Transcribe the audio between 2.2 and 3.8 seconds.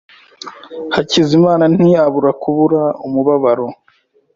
kubura umubabaro.